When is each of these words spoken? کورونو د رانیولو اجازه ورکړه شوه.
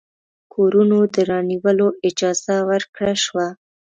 کورونو 0.53 0.99
د 1.13 1.15
رانیولو 1.29 1.87
اجازه 2.07 2.55
ورکړه 2.69 3.13
شوه. 3.23 3.47